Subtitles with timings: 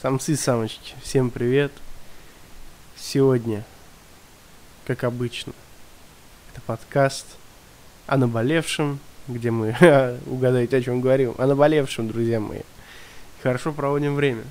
[0.00, 1.72] Самцы самочки, всем привет.
[2.96, 3.64] Сегодня,
[4.86, 5.52] как обычно,
[6.52, 7.26] это подкаст
[8.06, 9.74] о наболевшем, где мы,
[10.26, 12.60] угадайте, о чем говорим, о наболевшем, друзья мои.
[13.42, 14.44] Хорошо проводим время.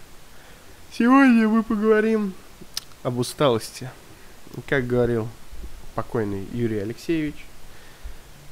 [0.91, 2.33] Сегодня мы поговорим
[3.01, 3.89] об усталости.
[4.67, 5.29] Как говорил
[5.95, 7.45] покойный Юрий Алексеевич.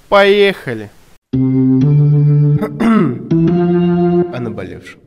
[0.08, 0.90] Поехали!
[2.80, 5.00] о наболевшем.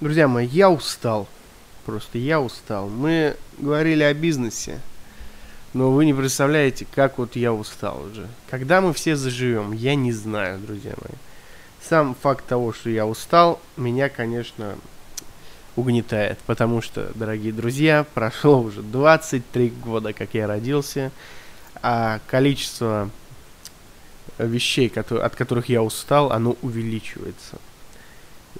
[0.00, 1.28] Друзья мои, я устал.
[1.84, 2.88] Просто я устал.
[2.88, 4.80] Мы говорили о бизнесе.
[5.74, 8.26] Но вы не представляете, как вот я устал уже.
[8.48, 11.18] Когда мы все заживем, я не знаю, друзья мои.
[11.82, 14.76] Сам факт того, что я устал, меня, конечно,
[15.76, 16.38] угнетает.
[16.46, 21.10] Потому что, дорогие друзья, прошло уже 23 года, как я родился.
[21.82, 23.10] А количество
[24.38, 27.58] вещей, от которых я устал, оно увеличивается.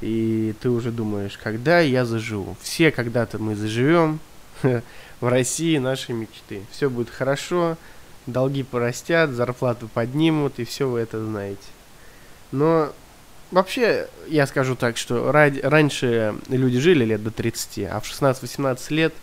[0.00, 2.56] И ты уже думаешь, когда я заживу?
[2.62, 4.20] Все когда-то мы заживем
[4.62, 4.82] в
[5.20, 6.62] России наши мечты.
[6.70, 7.76] Все будет хорошо,
[8.26, 11.66] долги порастят, зарплату поднимут, и все вы это знаете.
[12.52, 12.92] Но
[13.50, 18.94] вообще, я скажу так, что ради, раньше люди жили лет до 30, а в 16-18
[18.94, 19.14] лет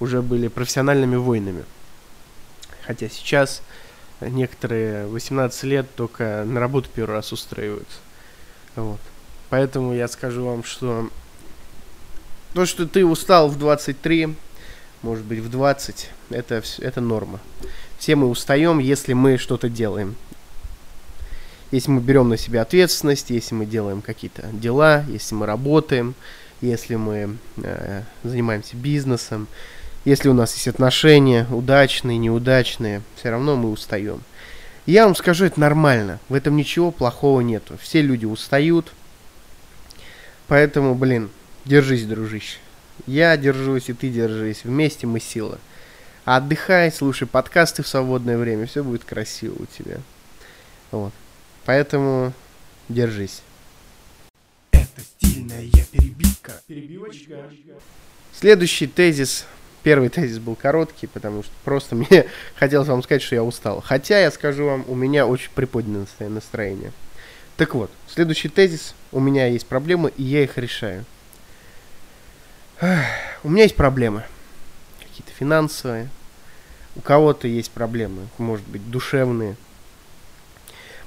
[0.00, 1.64] уже были профессиональными воинами.
[2.86, 3.62] Хотя сейчас
[4.20, 7.98] некоторые 18 лет только на работу первый раз устраиваются.
[8.76, 9.00] Вот.
[9.50, 11.08] Поэтому я скажу вам, что
[12.54, 14.34] то, что ты устал в 23,
[15.02, 17.40] может быть в 20, это, это норма.
[17.98, 20.16] Все мы устаем, если мы что-то делаем.
[21.70, 26.14] Если мы берем на себя ответственность, если мы делаем какие-то дела, если мы работаем,
[26.60, 29.48] если мы э, занимаемся бизнесом,
[30.04, 34.22] если у нас есть отношения, удачные, неудачные, все равно мы устаем.
[34.86, 36.20] Я вам скажу, это нормально.
[36.28, 37.78] В этом ничего плохого нету.
[37.80, 38.92] Все люди устают.
[40.46, 41.30] Поэтому, блин,
[41.64, 42.58] держись, дружище.
[43.06, 44.64] Я держусь, и ты держись.
[44.64, 45.58] Вместе мы сила.
[46.26, 48.66] отдыхай, слушай подкасты в свободное время.
[48.66, 49.96] Все будет красиво у тебя.
[50.90, 51.14] Вот.
[51.64, 52.34] Поэтому
[52.90, 53.40] держись.
[54.72, 56.52] Это стильная перебивка.
[56.66, 57.50] Перебивочка.
[58.38, 59.46] Следующий тезис
[59.84, 63.80] Первый тезис был короткий, потому что просто мне хотелось вам сказать, что я устал.
[63.86, 66.90] Хотя, я скажу вам, у меня очень приподнятое настроение.
[67.56, 68.96] Так вот, следующий тезис.
[69.12, 71.04] У меня есть проблемы, и я их решаю.
[73.44, 74.24] У меня есть проблемы.
[75.00, 76.08] Какие-то финансовые.
[76.96, 79.56] У кого-то есть проблемы, может быть, душевные.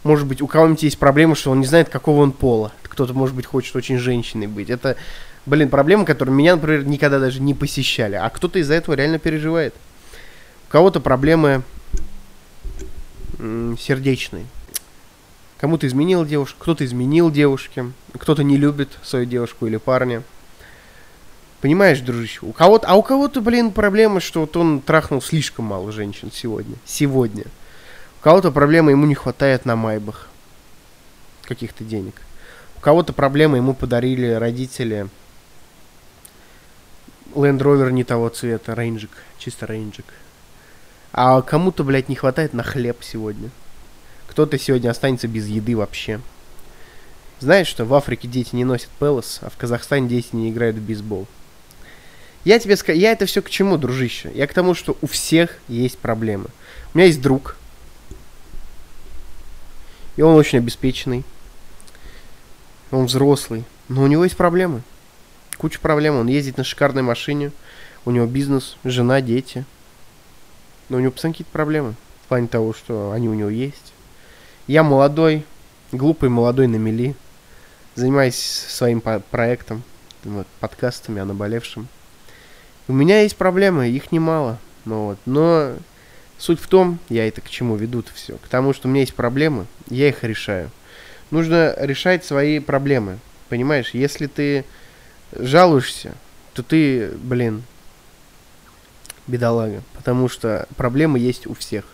[0.04, 2.72] Может быть, у кого-нибудь есть проблемы, что он не знает, какого он пола.
[2.84, 4.70] Кто-то, может быть, хочет очень женщиной быть.
[4.70, 4.96] Это
[5.48, 8.16] блин, проблемы, которые меня, например, никогда даже не посещали.
[8.16, 9.74] А кто-то из-за этого реально переживает.
[10.68, 11.64] У кого-то проблемы
[13.40, 14.46] сердечные.
[15.58, 17.86] Кому-то изменил девушку, кто-то изменил девушке,
[18.20, 20.22] кто-то не любит свою девушку или парня.
[21.62, 25.92] Понимаешь, дружище, у кого-то, а у кого-то, блин, проблема, что вот он трахнул слишком мало
[25.92, 26.76] женщин сегодня.
[26.86, 27.46] Сегодня.
[28.20, 30.28] У кого-то проблема, ему не хватает на майбах
[31.44, 32.22] каких-то денег.
[32.76, 35.08] У кого-то проблема, ему подарили родители
[37.34, 40.06] Land Rover не того цвета, рейнджик, чисто рейнджик.
[41.14, 43.50] А кому-то, блядь, не хватает на хлеб сегодня.
[44.28, 46.20] Кто-то сегодня останется без еды вообще.
[47.40, 50.82] Знаешь, что в Африке дети не носят пелос, а в Казахстане дети не играют в
[50.82, 51.28] бейсбол.
[52.44, 54.32] Я тебе скажу, я это все к чему, дружище?
[54.34, 56.48] Я к тому, что у всех есть проблемы.
[56.94, 57.58] У меня есть друг.
[60.16, 61.24] И он очень обеспеченный.
[62.92, 63.66] Он взрослый.
[63.90, 64.82] Но у него есть проблемы
[65.58, 66.16] куча проблем.
[66.16, 67.52] Он ездит на шикарной машине,
[68.06, 69.66] у него бизнес, жена, дети.
[70.90, 73.94] Но у него постоянно какие-то проблемы в плане того, что они у него есть.
[74.68, 75.46] Я молодой,
[75.92, 77.16] глупый молодой на мели,
[77.96, 79.84] занимаюсь своим проектом,
[80.24, 81.88] вот, подкастами о наболевшем.
[82.88, 84.60] У меня есть проблемы, их немало.
[84.86, 85.74] Ну, вот, но
[86.38, 89.14] суть в том, я это к чему веду-то все, к тому, что у меня есть
[89.14, 90.72] проблемы, я их решаю.
[91.32, 93.20] Нужно решать свои проблемы.
[93.50, 94.64] Понимаешь, если ты
[95.32, 96.14] жалуешься,
[96.54, 97.64] то ты, блин,
[99.28, 99.84] бедолага.
[99.94, 101.86] Потому что проблемы есть у всех.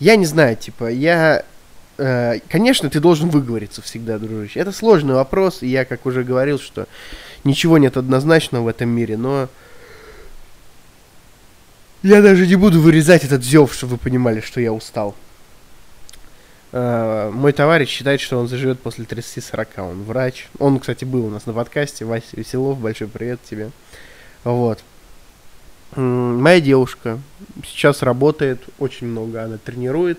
[0.00, 1.44] Я не знаю, типа, я...
[1.98, 4.60] Э, конечно, ты должен выговориться всегда, дружище.
[4.60, 6.86] Это сложный вопрос, и я, как уже говорил, что
[7.44, 9.48] ничего нет однозначного в этом мире, но...
[12.02, 15.14] Я даже не буду вырезать этот зев, чтобы вы понимали, что я устал.
[16.74, 19.68] Uh, мой товарищ считает, что он заживет после 30-40.
[19.76, 20.48] Он врач.
[20.58, 22.04] Он, кстати, был у нас на подкасте.
[22.04, 23.70] Вася Веселов, большой привет тебе.
[24.42, 24.82] Вот.
[25.94, 27.20] моя девушка
[27.64, 29.44] сейчас работает очень много.
[29.44, 30.18] Она тренирует.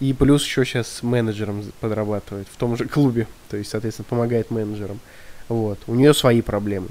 [0.00, 3.26] И плюс еще сейчас менеджером подрабатывает в том же клубе.
[3.48, 5.00] То есть, соответственно, помогает менеджерам.
[5.48, 5.78] Вот.
[5.86, 6.88] У нее свои проблемы.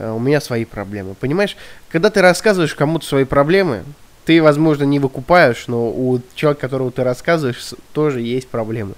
[0.00, 1.14] А у меня свои проблемы.
[1.14, 1.56] Понимаешь,
[1.88, 3.84] когда ты рассказываешь кому-то свои проблемы,
[4.24, 8.94] ты, возможно, не выкупаешь, но у человека, которого ты рассказываешь, тоже есть проблемы.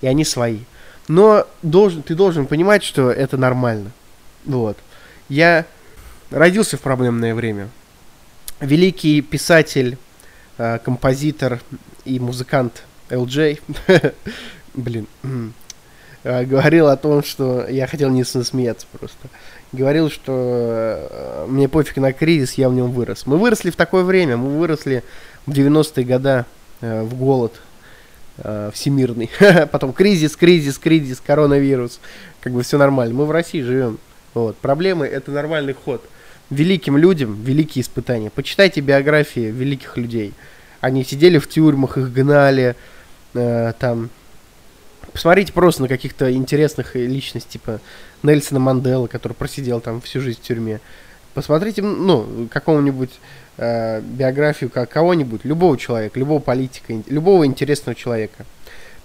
[0.00, 0.60] И они свои.
[1.08, 3.92] Но должен, ты должен понимать, что это нормально.
[4.44, 4.76] Вот.
[5.28, 5.64] Я
[6.30, 7.68] родился в проблемное время.
[8.60, 9.98] Великий писатель,
[10.58, 11.60] э, композитор
[12.04, 13.60] и музыкант LJ,
[14.74, 15.06] блин,
[16.44, 19.28] говорил о том, что я хотел не смеяться просто.
[19.72, 23.26] Говорил, что э, мне пофиг на кризис, я в нем вырос.
[23.26, 25.02] Мы выросли в такое время, мы выросли
[25.46, 26.44] в 90-е годы
[26.80, 27.52] в голод
[28.72, 29.30] всемирный.
[29.72, 32.00] Потом кризис, кризис, кризис, коронавирус.
[32.40, 33.14] Как бы все нормально.
[33.14, 33.98] Мы в России живем.
[34.34, 34.56] Вот.
[34.58, 36.04] Проблемы это нормальный ход.
[36.50, 38.30] Великим людям великие испытания.
[38.30, 40.34] Почитайте биографии великих людей.
[40.80, 42.76] Они сидели в тюрьмах, их гнали,
[43.34, 44.10] э, там.
[45.12, 47.80] Посмотрите просто на каких-то интересных личностей, типа
[48.22, 50.80] Нельсона Мандела, который просидел там всю жизнь в тюрьме.
[51.34, 53.10] Посмотрите, ну, какого-нибудь
[53.58, 58.44] э, биографию как кого-нибудь, любого человека, любого политика, любого интересного человека.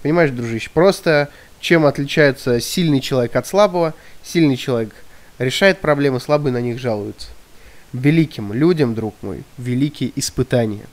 [0.02, 1.30] Понимаешь, дружище, просто
[1.60, 3.94] чем отличается сильный человек от слабого?
[4.24, 4.94] Сильный человек–
[5.42, 7.30] решает проблемы, слабые на них жалуются.
[7.94, 10.86] Великим людям, друг мой, великие испытания.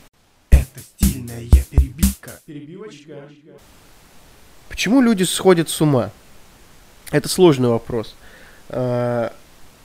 [0.51, 2.33] Это стильная перебивка.
[2.45, 3.15] Перебивочка.
[4.69, 6.11] Почему люди сходят с ума?
[7.11, 8.15] Это сложный вопрос.
[8.69, 9.33] А,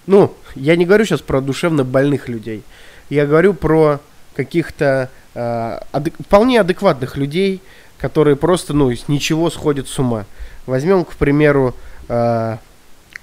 [0.06, 2.63] ну, я не говорю сейчас про душевно больных людей.
[3.09, 4.00] Я говорю про
[4.35, 5.83] каких-то а,
[6.19, 7.62] вполне адекватных людей,
[7.97, 10.25] которые просто, ну, с ничего сходят с ума.
[10.65, 11.75] Возьмем, к примеру,
[12.09, 12.59] а,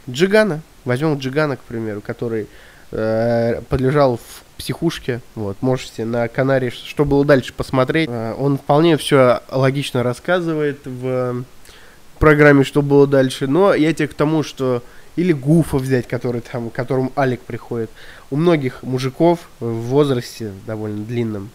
[0.09, 0.63] Джигана.
[0.85, 2.47] Возьмем Джигана, к примеру, который
[2.91, 5.21] подлежал в психушке.
[5.35, 8.09] Вот, можете на канале «Что было дальше» посмотреть.
[8.09, 11.45] Э, он вполне все логично рассказывает в
[12.19, 13.47] программе «Что было дальше».
[13.47, 14.83] Но я тебе к тому, что
[15.17, 17.91] или Гуфа взять, который там, к которому Алик приходит.
[18.31, 21.51] У многих мужиков в возрасте довольно длинном,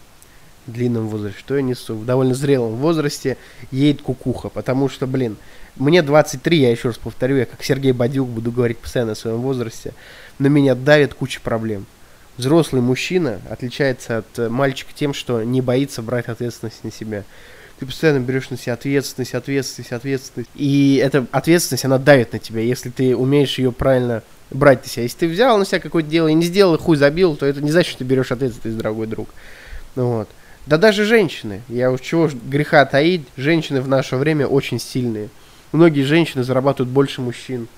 [0.66, 3.38] длинном возрасте, что я несу, в довольно зрелом возрасте
[3.70, 5.36] едет кукуха, потому что, блин,
[5.76, 9.38] мне 23, я еще раз повторю, я как Сергей Бадюк буду говорить постоянно о своем
[9.38, 9.92] возрасте.
[10.38, 11.86] На меня давит куча проблем.
[12.36, 17.24] Взрослый мужчина отличается от э, мальчика тем, что не боится брать ответственность на себя.
[17.78, 20.50] Ты постоянно берешь на себя ответственность, ответственность, ответственность.
[20.54, 25.02] И эта ответственность, она давит на тебя, если ты умеешь ее правильно брать на себя.
[25.04, 27.62] Если ты взял на себя какое-то дело и не сделал, и хуй забил, то это
[27.62, 29.28] не значит, что ты берешь ответственность, дорогой друг.
[29.94, 30.28] Ну вот.
[30.66, 35.28] Да даже женщины, я уж чего греха таить, женщины в наше время очень сильные.
[35.72, 37.68] Многие женщины зарабатывают больше мужчин.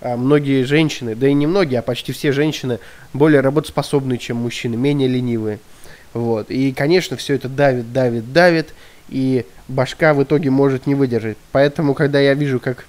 [0.00, 2.78] А многие женщины, да и не многие, а почти все женщины
[3.12, 5.58] более работоспособные, чем мужчины, менее ленивые.
[6.14, 6.50] Вот.
[6.50, 8.74] И, конечно, все это давит, давит, давит,
[9.08, 11.36] и башка в итоге может не выдержать.
[11.52, 12.86] Поэтому, когда я вижу, как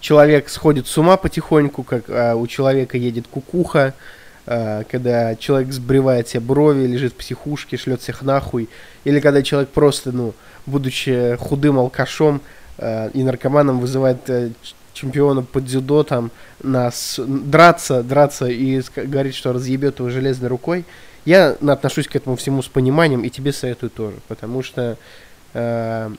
[0.00, 3.94] человек сходит с ума потихоньку, как а, у человека едет кукуха,
[4.46, 8.68] а, когда человек сбривает себе брови, лежит в психушке, шлет всех нахуй,
[9.04, 10.34] или когда человек просто, ну,
[10.66, 12.40] будучи худым алкашом,
[12.80, 14.50] Э, и наркоманом вызывает э,
[15.00, 16.30] чемпиона по дзюдо там
[16.62, 20.84] нас драться, драться и говорит, что разъебет его железной рукой,
[21.24, 24.96] я отношусь к этому всему с пониманием и тебе советую тоже, потому что
[25.54, 26.10] э,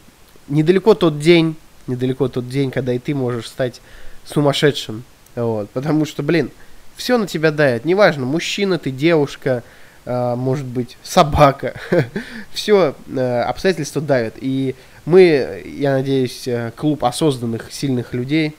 [0.48, 1.56] недалеко тот день,
[1.88, 3.82] недалеко тот день, когда и ты можешь стать
[4.26, 5.04] сумасшедшим,
[5.36, 6.52] вот, потому что, блин,
[6.96, 9.64] все на тебя дает, неважно, мужчина ты, девушка,
[10.06, 11.74] э, может быть, собака,
[12.52, 18.56] все э, обстоятельства давят, и мы, я надеюсь, э, клуб осознанных, сильных людей,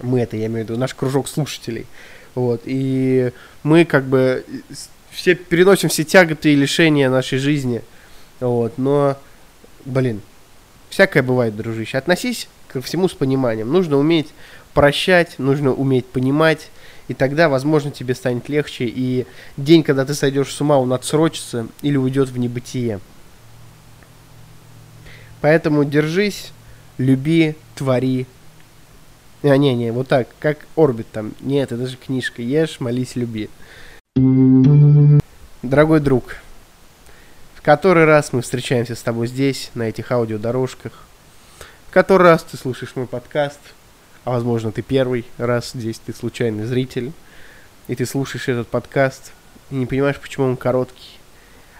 [0.00, 1.86] мы это, я имею в виду, наш кружок слушателей,
[2.34, 3.32] вот, и
[3.62, 4.44] мы как бы
[5.10, 7.82] все переносим все тяготы и лишения нашей жизни,
[8.40, 9.16] вот, но,
[9.84, 10.20] блин,
[10.90, 14.28] всякое бывает, дружище, относись ко всему с пониманием, нужно уметь
[14.74, 16.68] прощать, нужно уметь понимать,
[17.08, 21.66] и тогда, возможно, тебе станет легче, и день, когда ты сойдешь с ума, он отсрочится
[21.82, 23.00] или уйдет в небытие.
[25.40, 26.52] Поэтому держись,
[26.98, 28.26] люби, твори.
[29.44, 31.32] А, не, не, вот так, как Орбит там.
[31.40, 32.42] Нет, это же книжка.
[32.42, 33.50] Ешь, молись, люби.
[35.62, 36.36] Дорогой друг,
[37.56, 40.92] в который раз мы встречаемся с тобой здесь, на этих аудиодорожках.
[41.88, 43.58] В который раз ты слушаешь мой подкаст,
[44.24, 47.12] а возможно ты первый раз здесь, ты случайный зритель,
[47.88, 49.32] и ты слушаешь этот подкаст,
[49.70, 51.18] и не понимаешь, почему он короткий.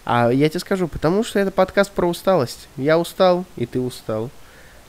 [0.04, 2.66] А я тебе скажу, потому что это подкаст про усталость.
[2.76, 4.30] Я устал, и ты устал.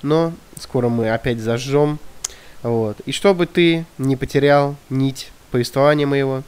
[0.01, 2.00] Но скоро мы опять зажжем.
[2.63, 3.00] Вот.
[3.01, 6.43] И чтобы ты не потерял нить повествования моего,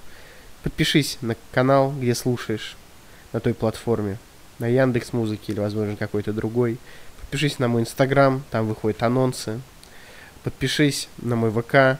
[0.63, 2.75] подпишись на канал, где слушаешь,
[3.33, 4.17] на той платформе.
[4.57, 6.77] на Яндекс Музыке или, возможно, какой-то другой.
[7.19, 9.59] Подпишись на мой Инстаграм, там выходят анонсы.
[10.43, 11.99] Подпишись на мой ВК.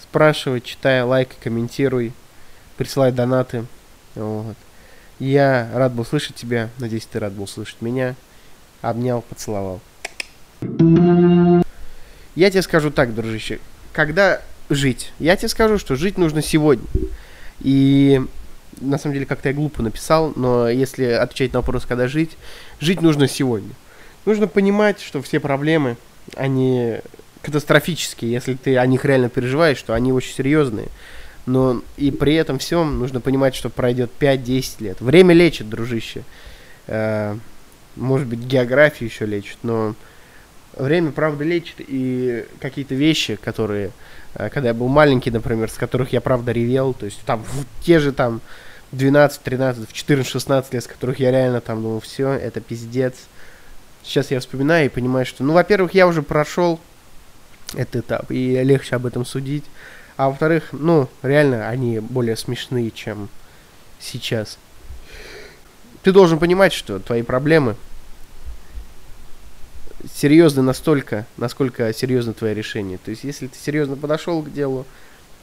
[0.00, 2.12] Спрашивай, читай, лайк, комментируй.
[2.76, 3.66] Присылай донаты.
[4.14, 4.56] Вот.
[5.18, 6.70] Я рад был слышать тебя.
[6.78, 8.14] Надеюсь, ты рад был слышать меня.
[8.82, 9.80] Обнял, поцеловал.
[12.36, 13.58] Я тебе скажу так, дружище.
[13.92, 15.12] Когда жить?
[15.18, 16.86] Я тебе скажу, что жить нужно сегодня.
[17.60, 18.20] И
[18.80, 22.36] на самом деле как-то я глупо написал, но если отвечать на вопрос, когда жить,
[22.78, 23.70] жить нужно сегодня.
[24.26, 25.96] Нужно понимать, что все проблемы,
[26.34, 26.98] они
[27.42, 30.88] катастрофические, если ты о них реально переживаешь, что они очень серьезные.
[31.46, 35.00] Но и при этом всем нужно понимать, что пройдет 5-10 лет.
[35.00, 36.24] Время лечит, дружище.
[36.88, 37.36] Э,
[37.94, 39.94] может быть, географию еще лечит, но
[40.76, 41.76] время, правда, лечит.
[41.78, 43.90] И какие-то вещи, которые,
[44.34, 47.44] э, когда я был маленький, например, с которых я, правда, ревел, то есть там
[47.82, 48.40] те же там
[48.92, 53.14] 12, 13, в 14, 16 лет, с которых я реально там думал, все, это пиздец.
[54.02, 56.80] Сейчас я вспоминаю и понимаю, что, ну, во-первых, я уже прошел
[57.74, 59.64] этот этап, и легче об этом судить.
[60.16, 63.28] А во-вторых, ну, реально, они более смешные, чем
[63.98, 64.58] сейчас.
[66.02, 67.74] Ты должен понимать, что твои проблемы
[70.14, 72.98] серьезны настолько, насколько серьезно твое решение.
[72.98, 74.86] То есть, если ты серьезно подошел к делу,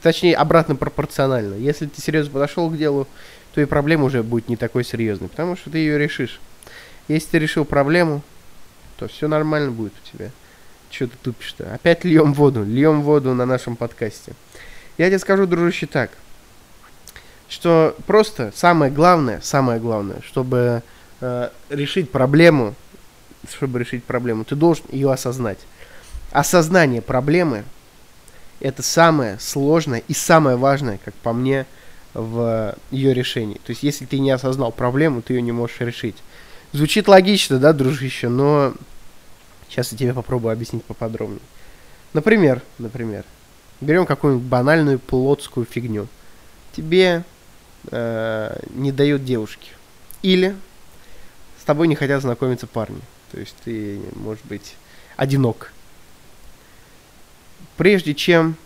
[0.02, 1.54] точнее, обратно пропорционально.
[1.54, 3.08] Если ты серьезно подошел к делу,
[3.54, 6.40] то и проблема уже будет не такой серьезной, потому что ты ее решишь.
[7.08, 8.22] Если ты решил проблему,
[8.98, 10.30] то все нормально будет у тебя.
[10.90, 11.74] Че ты тупишь-то?
[11.74, 14.32] Опять льем воду, льем воду на нашем подкасте.
[14.96, 16.10] Я тебе скажу, дружище, так,
[17.48, 20.82] что просто самое главное, самое главное, чтобы
[21.20, 22.74] э, решить проблему,
[23.50, 25.58] чтобы решить проблему, ты должен ее осознать.
[26.30, 27.64] Осознание проблемы–
[28.60, 31.66] это самое сложное и самое важное, как по мне,
[32.14, 33.56] в ее решении.
[33.64, 36.16] То есть, если ты не осознал проблему, ты ее не можешь решить.
[36.72, 38.74] Звучит логично, да, дружище, но
[39.68, 41.40] сейчас я тебе попробую объяснить поподробнее.
[42.12, 43.24] Например, например,
[43.80, 46.06] берем какую-нибудь банальную плотскую фигню.
[46.72, 47.24] Тебе
[47.90, 49.70] э, не дают девушки.
[50.22, 50.56] Или
[51.60, 53.00] с тобой не хотят знакомиться парни.
[53.32, 54.76] То есть ты, может быть,
[55.16, 55.72] одинок.
[57.76, 58.56] Прежде чем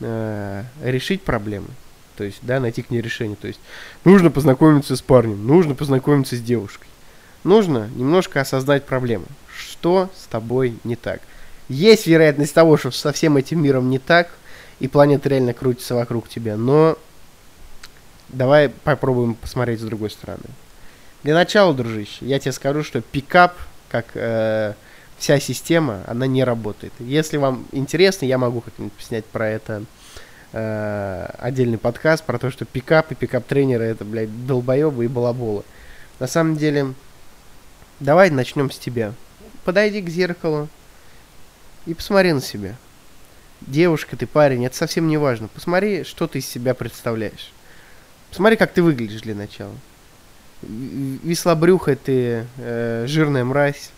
[0.00, 1.68] э, решить проблему,
[2.16, 3.36] то есть, да, найти к ней решение.
[3.36, 3.60] То есть,
[4.04, 6.86] нужно познакомиться с парнем, нужно познакомиться с девушкой.
[7.44, 9.26] Нужно немножко осознать проблему.
[9.56, 11.20] Что с тобой не так?
[11.68, 14.30] Есть вероятность того, что со всем этим миром не так,
[14.78, 16.98] и планета реально крутится вокруг тебя, но
[18.28, 20.44] давай попробуем посмотреть с другой стороны.
[21.22, 23.56] Для начала, дружище, я тебе скажу, что пикап,
[23.92, 24.72] как э,
[25.18, 26.92] вся система, она не работает.
[26.98, 29.84] Если вам интересно, я могу как-нибудь снять про это
[30.52, 35.62] э, отдельный подкаст про то, что пикап и пикап-тренеры это, блядь, долбоебы и балаболы.
[36.18, 36.94] На самом деле,
[38.00, 39.12] давай начнем с тебя.
[39.64, 40.68] Подойди к зеркалу
[41.86, 42.74] и посмотри на себя.
[43.60, 45.48] Девушка ты, парень, это совсем не важно.
[45.48, 47.52] Посмотри, что ты из себя представляешь.
[48.30, 49.74] Посмотри, как ты выглядишь для начала.
[50.62, 53.90] Веслобрюхая ты, э, жирная мразь,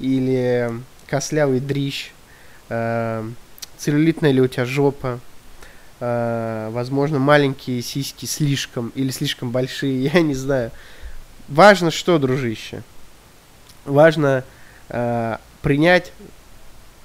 [0.00, 0.70] или
[1.06, 2.12] кослявый дрищ,
[2.68, 3.24] э,
[3.78, 5.20] целлюлитная ли у тебя жопа,
[6.00, 10.70] э, возможно, маленькие сиськи слишком или слишком большие, я не знаю.
[11.48, 12.82] Важно что, дружище?
[13.84, 14.44] Важно
[14.88, 16.12] э, принять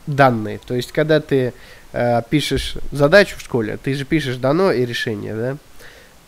[0.08, 0.60] данные.
[0.60, 1.54] То есть, когда ты
[1.92, 5.58] э, пишешь задачу в школе, ты же пишешь дано и решение, да?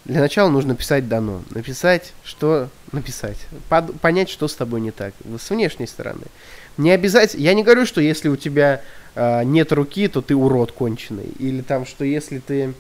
[0.06, 1.44] Для начала нужно писать дано.
[1.52, 3.38] Написать, что написать.
[3.70, 5.14] Под, понять, что с тобой не так.
[5.40, 6.26] С внешней стороны.
[6.78, 7.42] Не обязательно.
[7.42, 8.82] Я не говорю, что если у тебя
[9.16, 11.32] э, нет руки, то ты урод конченый.
[11.38, 12.74] Или там, что если ты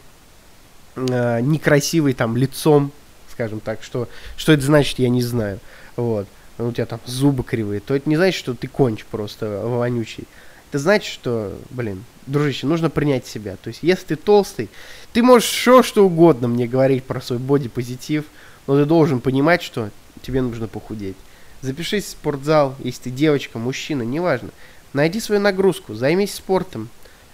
[0.96, 2.92] э, некрасивый там лицом,
[3.30, 5.60] скажем так, что, что это значит, я не знаю.
[5.96, 6.28] Вот.
[6.58, 10.26] У тебя там зубы кривые, то это не значит, что ты конч просто вонючий.
[10.70, 13.58] Это значит, что, блин, дружище, нужно принять себя.
[13.62, 14.70] То есть, если ты толстый,
[15.14, 18.26] ты можешь все что угодно мне говорить про свой бодипозитив,
[18.68, 19.90] но ты должен понимать, что
[20.22, 21.16] тебе нужно похудеть.
[21.62, 24.50] Запишись в спортзал, если ты девочка, мужчина, неважно.
[24.94, 26.90] Найди свою нагрузку, займись спортом.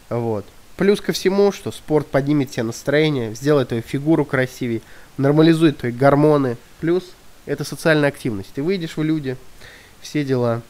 [0.09, 0.45] Вот.
[0.75, 4.81] Плюс ко всему, что спорт поднимет тебе настроение, сделает твою фигуру красивее,
[5.17, 6.57] нормализует твои гормоны.
[6.79, 7.03] Плюс
[7.45, 8.49] это социальная активность.
[8.53, 9.37] Ты выйдешь в люди,
[10.01, 10.61] все дела.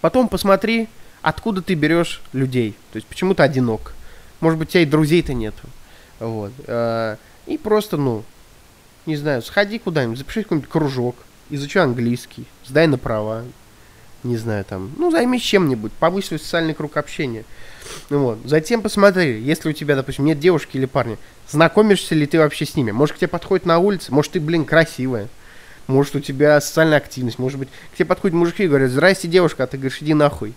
[0.00, 0.88] Потом посмотри,
[1.22, 2.76] откуда ты берешь людей.
[2.92, 3.94] То есть почему ты одинок.
[4.40, 5.68] Может быть, у тебя и друзей-то нету.
[6.18, 6.52] Вот.
[6.66, 8.24] А, и просто, ну,
[9.06, 11.16] не знаю, сходи куда-нибудь, запиши какой-нибудь кружок,
[11.50, 13.44] изучи английский, сдай на права,
[14.22, 17.44] не знаю, там, ну, займись чем-нибудь, повысь свой социальный круг общения.
[18.10, 18.38] Вот.
[18.44, 21.16] Затем посмотри, если у тебя, допустим, нет девушки или парня,
[21.48, 22.90] знакомишься ли ты вообще с ними?
[22.90, 25.28] Может, к тебе подходит на улице, может, ты, блин, красивая,
[25.86, 29.64] Может, у тебя социальная активность, может быть, к тебе подходят мужики и говорят, здрасте, девушка,
[29.64, 30.54] а ты говоришь, иди нахуй.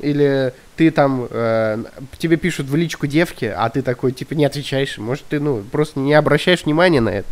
[0.00, 1.84] Или ты там, э,
[2.18, 4.98] тебе пишут в личку девки, а ты такой, типа, не отвечаешь.
[4.98, 7.28] Может, ты, ну, просто не обращаешь внимания на это.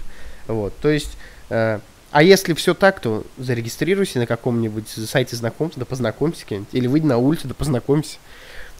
[0.46, 1.16] Вот, то есть,
[1.50, 1.78] э,
[2.10, 6.74] а если все так, то зарегистрируйся на каком-нибудь сайте знакомств, да познакомься кем-нибудь.
[6.74, 8.18] Или выйди на улицу, да познакомься.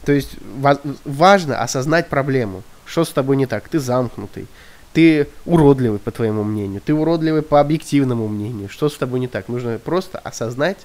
[0.05, 2.63] То есть, ва- важно осознать проблему.
[2.85, 3.67] Что с тобой не так?
[3.69, 4.47] Ты замкнутый.
[4.93, 6.81] Ты уродливый, по твоему мнению.
[6.83, 8.69] Ты уродливый по объективному мнению.
[8.69, 9.47] Что с тобой не так?
[9.47, 10.79] Нужно просто осознать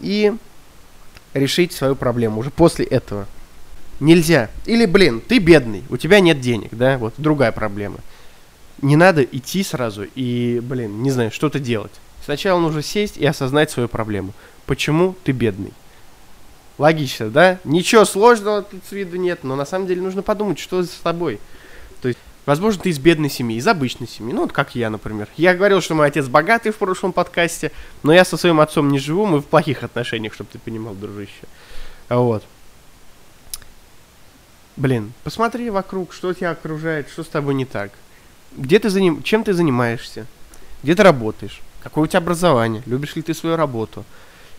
[0.00, 0.34] и
[1.34, 3.26] решить свою проблему уже после этого.
[4.00, 4.50] Нельзя.
[4.66, 7.98] Или, блин, ты бедный, у тебя нет денег, да, вот другая проблема.
[8.82, 11.92] Не надо идти сразу и, блин, не знаю, что-то делать.
[12.24, 14.32] Сначала нужно сесть и осознать свою проблему.
[14.66, 15.72] Почему ты бедный?
[16.78, 17.58] Логично, да?
[17.64, 21.38] Ничего сложного тут с виду нет, но на самом деле нужно подумать, что с тобой.
[22.02, 25.28] То есть, возможно, ты из бедной семьи, из обычной семьи, ну вот как я, например.
[25.36, 27.72] Я говорил, что мой отец богатый в прошлом подкасте,
[28.02, 31.46] но я со своим отцом не живу, мы в плохих отношениях, чтобы ты понимал, дружище.
[32.08, 32.44] Вот.
[34.76, 37.92] Блин, посмотри вокруг, что тебя окружает, что с тобой не так.
[38.56, 39.22] Где ты заним...
[39.22, 40.26] Чем ты занимаешься?
[40.82, 41.60] Где ты работаешь?
[41.82, 42.82] Какое у тебя образование?
[42.86, 44.04] Любишь ли ты свою работу?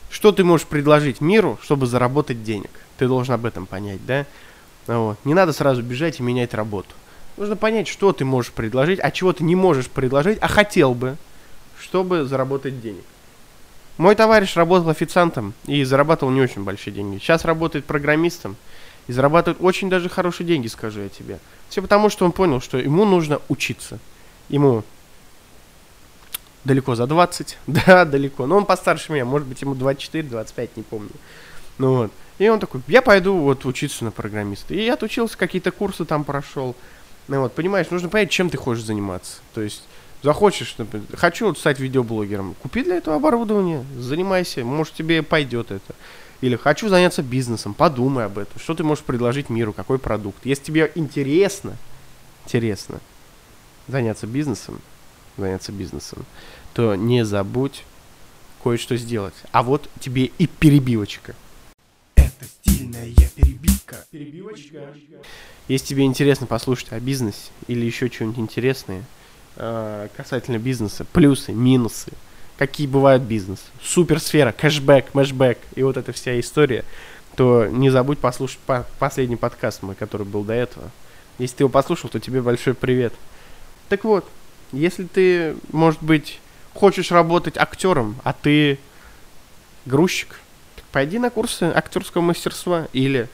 [0.09, 2.69] Что ты можешь предложить миру, чтобы заработать денег?
[2.97, 4.25] Ты должен об этом понять, да?
[4.87, 5.17] Вот.
[5.25, 6.89] Не надо сразу бежать и менять работу.
[7.37, 11.17] Нужно понять, что ты можешь предложить, а чего ты не можешь предложить, а хотел бы,
[11.79, 13.03] чтобы заработать денег.
[13.97, 17.17] Мой товарищ работал официантом и зарабатывал не очень большие деньги.
[17.17, 18.55] Сейчас работает программистом
[19.07, 21.39] и зарабатывает очень даже хорошие деньги, скажу я тебе.
[21.69, 23.99] Все потому, что он понял, что ему нужно учиться.
[24.49, 24.83] Ему
[26.65, 28.45] далеко за 20, да, далеко.
[28.47, 31.11] Но он постарше меня, может быть, ему 24, 25, не помню.
[31.77, 32.11] Ну вот.
[32.37, 34.73] И он такой, я пойду вот учиться на программиста.
[34.73, 36.75] И я отучился, какие-то курсы там прошел.
[37.27, 39.39] Ну вот, понимаешь, нужно понять, чем ты хочешь заниматься.
[39.53, 39.83] То есть,
[40.21, 45.95] захочешь, например, хочу вот стать видеоблогером, купи для этого оборудование, занимайся, может тебе пойдет это.
[46.41, 50.45] Или хочу заняться бизнесом, подумай об этом, что ты можешь предложить миру, какой продукт.
[50.45, 51.75] Если тебе интересно,
[52.45, 52.99] интересно
[53.87, 54.81] заняться бизнесом,
[55.37, 56.25] заняться бизнесом,
[56.73, 57.83] то не забудь
[58.63, 59.35] кое-что сделать.
[59.51, 61.35] А вот тебе и перебивочка.
[62.15, 63.74] Это стильная перебивка.
[64.11, 64.93] Перебивочка.
[65.67, 69.03] Если тебе интересно послушать о бизнесе или еще что-нибудь интересное
[69.55, 72.11] э, касательно бизнеса, плюсы, минусы,
[72.57, 76.85] какие бывают бизнес, суперсфера, кэшбэк, мэшбэк и вот эта вся история,
[77.35, 80.89] то не забудь послушать по последний подкаст мой, который был до этого.
[81.37, 83.13] Если ты его послушал, то тебе большой привет.
[83.89, 84.25] Так вот,
[84.71, 86.39] если ты, может быть,
[86.73, 88.79] хочешь работать актером, а ты
[89.85, 90.39] грузчик,
[90.75, 92.87] так пойди на курсы актерского мастерства.
[92.93, 93.27] Или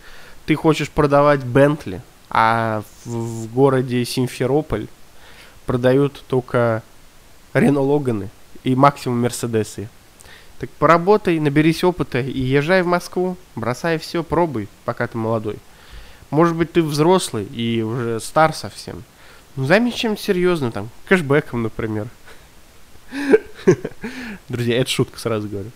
[0.45, 4.88] ты хочешь продавать Бентли, а в, в городе Симферополь
[5.65, 6.84] продают только
[7.54, 8.30] Рено Логаны
[8.63, 9.89] и максимум Мерседесы.
[10.60, 15.58] Так поработай, наберись опыта и езжай в Москву, бросай все, пробуй, пока ты молодой.
[16.30, 19.04] Может быть, ты взрослый и уже стар совсем.
[19.56, 22.08] Ну, займись чем-то серьезным, там, кэшбэком, например.
[24.49, 25.71] Друзья, это шутка, сразу говорю.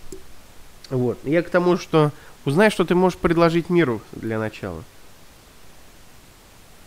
[0.88, 1.18] Вот.
[1.24, 2.10] Я к тому, что
[2.46, 4.82] узнай, что ты можешь предложить миру для начала.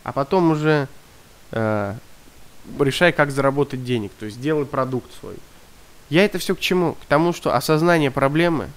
[0.04, 0.88] А потом уже
[1.52, 1.94] э,
[2.80, 4.12] решай, как заработать денег.
[4.18, 5.36] То есть делай продукт свой.
[6.10, 6.94] Я это все к чему?
[6.94, 8.70] К тому, что осознание проблемы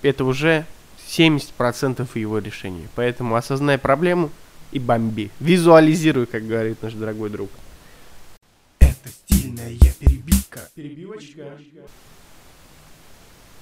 [0.00, 0.64] это уже
[1.08, 2.88] 70% его решения.
[2.94, 4.30] Поэтому осознай проблему
[4.72, 5.30] и бомби.
[5.40, 7.50] Визуализируй, как говорит наш дорогой друг.
[8.80, 10.68] Это стильная перебивка.
[10.74, 11.58] Перебивочка.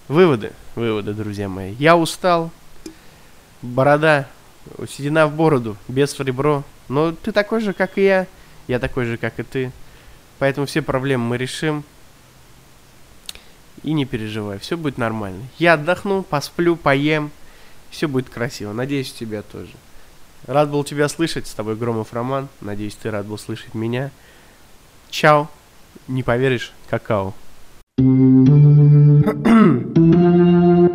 [0.08, 1.74] Выводы, выводы, друзья мои.
[1.74, 2.50] Я устал.
[3.62, 4.26] Борода,
[4.88, 6.64] седина в бороду, без ребро.
[6.88, 8.26] Но ты такой же, как и я.
[8.66, 9.72] Я такой же, как и ты.
[10.38, 11.84] Поэтому все проблемы мы решим.
[13.84, 15.44] И не переживай, все будет нормально.
[15.58, 17.30] Я отдохну, посплю, поем.
[17.90, 18.72] Все будет красиво.
[18.72, 19.72] Надеюсь, у тебя тоже.
[20.46, 21.46] Рад был тебя слышать.
[21.46, 22.48] С тобой Громов Роман.
[22.60, 24.10] Надеюсь, ты рад был слышать меня.
[25.10, 25.48] Чао.
[26.08, 27.34] Не поверишь, какао.
[27.98, 28.02] О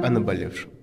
[0.10, 0.76] наболевшем.